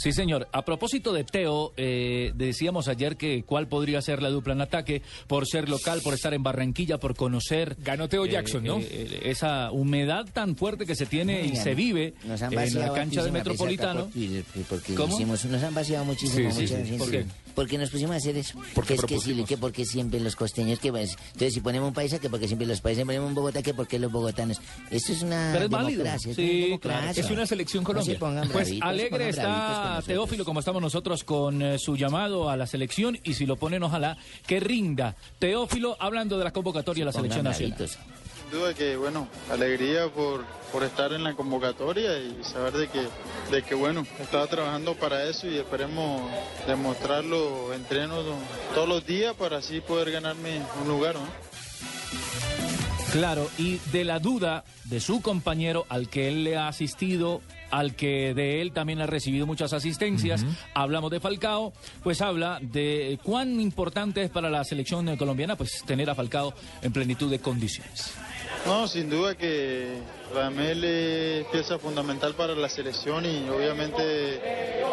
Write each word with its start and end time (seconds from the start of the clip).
Sí, 0.00 0.12
señor. 0.12 0.46
A 0.52 0.64
propósito 0.64 1.12
de 1.12 1.24
Teo, 1.24 1.72
eh, 1.76 2.30
decíamos 2.36 2.86
ayer 2.88 3.16
que 3.16 3.42
cuál 3.42 3.66
podría 3.66 4.00
ser 4.00 4.22
la 4.22 4.30
dupla 4.30 4.52
en 4.54 4.60
ataque 4.60 5.02
por 5.26 5.46
ser 5.48 5.68
local, 5.68 6.00
por 6.02 6.14
estar 6.14 6.32
en 6.34 6.42
Barranquilla, 6.42 6.98
por 6.98 7.16
conocer. 7.16 7.76
Ganó 7.80 8.08
Teo 8.08 8.24
Jackson, 8.26 8.62
¿no? 8.64 8.78
eh, 8.78 9.20
esa 9.24 9.72
humedad 9.72 10.24
tan 10.32 10.54
fuerte 10.56 10.86
que 10.86 10.94
se 10.94 11.06
tiene 11.06 11.44
y 11.46 11.56
se 11.56 11.74
vive 11.74 12.14
Nos 12.24 12.42
han 12.42 12.52
en 12.56 12.78
la 12.78 12.92
cancha 12.92 13.22
del 13.22 13.32
Metropolitano. 13.32 14.08
por 14.08 14.62
porque 14.68 14.94
¿Cómo? 14.94 15.14
hicimos- 15.14 15.44
nos 15.46 15.62
han 15.62 15.74
vaciado 15.74 16.04
muchísimo. 16.04 16.50
Sí, 16.52 16.66
sí, 16.68 16.74
muchas 16.74 16.86
sí. 16.86 16.92
veces. 16.92 16.98
¿Por 16.98 17.10
qué? 17.10 17.24
Porque 17.54 17.76
nos 17.76 17.90
pusimos 17.90 18.12
a 18.12 18.16
hacer 18.18 18.36
eso. 18.36 18.56
¿Por 18.72 18.84
qué 18.84 18.94
que 18.94 19.00
es 19.00 19.04
que 19.04 19.18
sí, 19.18 19.44
que 19.44 19.56
porque 19.56 19.84
siempre 19.84 20.20
los 20.20 20.36
costeños, 20.36 20.78
que 20.78 20.92
pues, 20.92 21.16
entonces 21.32 21.54
si 21.54 21.60
ponemos 21.60 21.88
un 21.88 21.94
paisa, 21.94 22.20
que 22.20 22.30
porque 22.30 22.46
siempre 22.46 22.68
los 22.68 22.80
paisas 22.80 23.04
ponemos 23.04 23.28
un 23.28 23.34
Bogotá, 23.34 23.62
que 23.62 23.74
porque 23.74 23.98
los 23.98 24.12
bogotanos. 24.12 24.60
Esto 24.92 25.12
es 25.12 25.22
una 25.22 25.50
Pero 25.52 25.64
es 25.64 25.70
democracia. 25.70 26.30
es 26.30 26.36
democracia. 26.36 26.78
claro. 26.78 27.20
Es 27.20 27.30
una 27.32 27.46
selección 27.46 27.82
No 27.82 27.88
se 27.88 27.92
Colombia. 27.94 28.18
pongan 28.20 28.48
Pues 28.50 28.70
alegre 28.80 29.28
está 29.30 29.42
Teófilo, 30.06 30.44
como 30.44 30.60
estamos 30.60 30.80
nosotros 30.80 31.24
con 31.24 31.62
eh, 31.62 31.78
su 31.78 31.96
llamado 31.96 32.48
a 32.50 32.56
la 32.56 32.66
selección 32.66 33.18
y 33.22 33.34
si 33.34 33.46
lo 33.46 33.56
ponen, 33.56 33.82
ojalá 33.82 34.16
que 34.46 34.60
rinda. 34.60 35.16
Teófilo, 35.38 35.96
hablando 36.00 36.38
de 36.38 36.44
la 36.44 36.52
convocatoria 36.52 37.02
de 37.02 37.06
la 37.06 37.12
selección 37.12 37.44
nacional. 37.44 37.76
Sin 37.78 38.50
duda 38.50 38.72
que, 38.72 38.96
bueno, 38.96 39.28
alegría 39.50 40.08
por, 40.08 40.44
por 40.72 40.82
estar 40.82 41.12
en 41.12 41.22
la 41.22 41.34
convocatoria 41.34 42.18
y 42.18 42.42
saber 42.42 42.72
de 42.72 42.88
que, 42.88 43.06
de 43.50 43.62
que, 43.62 43.74
bueno, 43.74 44.06
estaba 44.20 44.46
trabajando 44.46 44.94
para 44.94 45.24
eso 45.24 45.46
y 45.46 45.58
esperemos 45.58 46.22
demostrarlo, 46.66 47.74
entreno 47.74 48.16
todos 48.74 48.88
los 48.88 49.04
días 49.04 49.34
para 49.34 49.58
así 49.58 49.80
poder 49.80 50.10
ganarme 50.10 50.62
un 50.82 50.88
lugar, 50.88 51.16
¿no? 51.16 51.47
Claro, 53.12 53.48
y 53.56 53.78
de 53.90 54.04
la 54.04 54.18
duda 54.18 54.64
de 54.84 55.00
su 55.00 55.22
compañero 55.22 55.86
al 55.88 56.10
que 56.10 56.28
él 56.28 56.44
le 56.44 56.58
ha 56.58 56.68
asistido, 56.68 57.40
al 57.70 57.94
que 57.94 58.34
de 58.34 58.60
él 58.60 58.72
también 58.72 59.00
ha 59.00 59.06
recibido 59.06 59.46
muchas 59.46 59.72
asistencias, 59.72 60.44
hablamos 60.74 61.10
de 61.10 61.18
Falcao, 61.18 61.72
pues 62.02 62.20
habla 62.20 62.58
de 62.60 63.18
cuán 63.22 63.60
importante 63.60 64.22
es 64.22 64.30
para 64.30 64.50
la 64.50 64.62
selección 64.62 65.16
colombiana 65.16 65.56
pues 65.56 65.82
tener 65.86 66.10
a 66.10 66.14
Falcao 66.14 66.52
en 66.82 66.92
plenitud 66.92 67.30
de 67.30 67.38
condiciones. 67.38 68.12
No, 68.66 68.86
sin 68.86 69.08
duda 69.08 69.34
que 69.34 69.86
Ramel 70.34 70.84
es 70.84 71.46
pieza 71.46 71.78
fundamental 71.78 72.34
para 72.34 72.54
la 72.54 72.68
selección 72.68 73.24
y 73.24 73.48
obviamente 73.48 74.42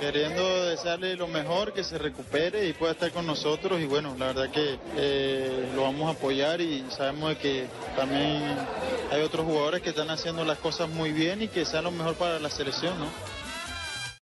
queriendo 0.00 0.44
desearle 0.76 1.16
lo 1.16 1.26
mejor, 1.26 1.72
que 1.72 1.82
se 1.82 1.96
recupere 1.96 2.68
y 2.68 2.74
pueda 2.74 2.92
estar 2.92 3.10
con 3.10 3.26
nosotros 3.26 3.80
y 3.80 3.86
bueno, 3.86 4.14
la 4.18 4.26
verdad 4.26 4.50
que 4.50 4.78
eh, 4.96 5.70
lo 5.74 5.82
vamos 5.82 6.06
a 6.06 6.10
apoyar 6.10 6.60
y 6.60 6.84
sabemos 6.90 7.34
que 7.36 7.66
también 7.96 8.42
hay 9.10 9.22
otros 9.22 9.46
jugadores 9.46 9.80
que 9.80 9.88
están 9.88 10.10
haciendo 10.10 10.44
las 10.44 10.58
cosas 10.58 10.90
muy 10.90 11.12
bien 11.12 11.40
y 11.40 11.48
que 11.48 11.64
sea 11.64 11.80
lo 11.80 11.90
mejor 11.90 12.14
para 12.16 12.38
la 12.38 12.50
selección, 12.50 12.98
¿no? 12.98 13.06